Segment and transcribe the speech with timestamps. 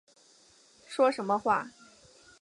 [0.87, 1.69] 说什么话